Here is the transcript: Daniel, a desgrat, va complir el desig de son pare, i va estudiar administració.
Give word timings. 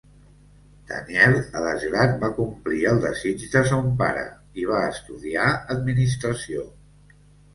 Daniel, 0.91 1.35
a 1.57 1.59
desgrat, 1.65 2.13
va 2.23 2.29
complir 2.37 2.79
el 2.91 2.97
desig 3.03 3.45
de 3.55 3.63
son 3.73 3.91
pare, 3.99 4.23
i 4.61 4.65
va 4.71 4.79
estudiar 4.95 5.47
administració. 5.77 6.65